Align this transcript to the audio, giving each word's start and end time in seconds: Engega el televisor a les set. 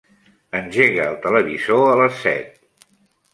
Engega 0.59 1.05
el 1.09 1.19
televisor 1.25 1.85
a 1.91 1.99
les 2.01 2.17
set. 2.23 2.59